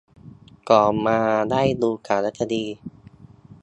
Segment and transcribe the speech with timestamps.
[0.69, 1.19] ก่อนมา
[1.51, 2.65] ได้ดูสารคดี